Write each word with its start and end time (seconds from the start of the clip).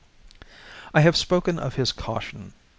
I 0.95 1.01
have 1.01 1.15
spoken 1.15 1.59
of 1.59 1.75
his 1.75 1.91
caution. 1.91 2.53